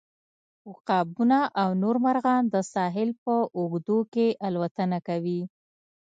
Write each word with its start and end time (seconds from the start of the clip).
عقابونه 0.69 1.39
او 1.61 1.69
نور 1.83 1.95
مرغان 2.05 2.43
د 2.49 2.55
ساحل 2.73 3.09
په 3.23 3.35
اوږدو 3.57 3.99
کې 4.13 4.27
الوتنه 4.47 4.97
کوي 5.07 5.41